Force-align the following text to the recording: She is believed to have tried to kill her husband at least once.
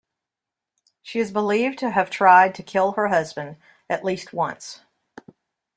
She 1.03 1.19
is 1.19 1.31
believed 1.31 1.77
to 1.77 1.91
have 1.91 2.09
tried 2.09 2.55
to 2.55 2.63
kill 2.63 2.93
her 2.93 3.09
husband 3.09 3.57
at 3.87 4.03
least 4.03 4.33
once. 4.33 4.81